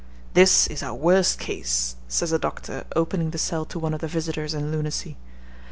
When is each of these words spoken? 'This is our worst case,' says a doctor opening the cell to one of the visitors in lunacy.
'This 0.33 0.65
is 0.65 0.81
our 0.81 0.95
worst 0.95 1.37
case,' 1.37 1.95
says 2.07 2.31
a 2.31 2.39
doctor 2.39 2.85
opening 2.95 3.29
the 3.29 3.37
cell 3.37 3.65
to 3.65 3.77
one 3.77 3.93
of 3.93 4.01
the 4.01 4.07
visitors 4.07 4.55
in 4.55 4.71
lunacy. 4.71 5.15